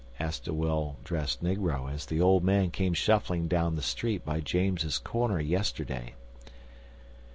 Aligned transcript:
asked 0.19 0.47
a 0.47 0.53
well 0.55 0.97
dressed 1.03 1.43
negro, 1.43 1.87
as 1.93 2.07
the 2.07 2.19
old 2.19 2.43
man 2.43 2.71
came 2.71 2.91
shuffling 2.91 3.47
down 3.47 3.75
the 3.75 3.83
street 3.83 4.25
by 4.25 4.39
James's 4.39 4.97
corner 4.97 5.39
yesterday. 5.39 6.15